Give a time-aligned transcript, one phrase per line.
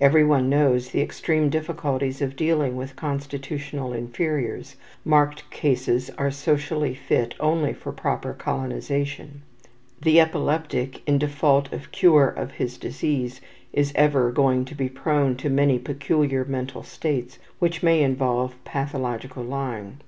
[0.00, 7.36] Everyone knows the extreme difficulties of dealing with constitutional inferiors; marked cases are socially fit
[7.38, 9.42] only for proper colonization.
[10.02, 13.40] The epileptic, in default of cure of his disease,
[13.72, 19.44] is ever going to be prone to many peculiar mental states which may involve pathological
[19.44, 19.98] lying.